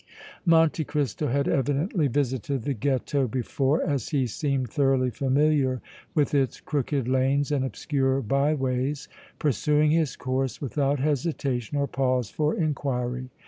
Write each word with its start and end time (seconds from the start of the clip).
Monte 0.47 0.83
Cristo 0.83 1.27
had 1.27 1.47
evidently 1.47 2.07
visited 2.07 2.63
the 2.63 2.73
Ghetto 2.73 3.27
before, 3.27 3.83
as 3.83 4.09
he 4.09 4.25
seemed 4.25 4.71
thoroughly 4.71 5.11
familiar 5.11 5.79
with 6.15 6.33
its 6.33 6.59
crooked 6.59 7.07
lanes 7.07 7.51
and 7.51 7.63
obscure 7.63 8.19
byways, 8.23 9.07
pursuing 9.37 9.91
his 9.91 10.15
course 10.15 10.59
without 10.59 10.99
hesitation 10.99 11.77
or 11.77 11.85
pause 11.85 12.31
for 12.31 12.55
inquiry. 12.55 13.29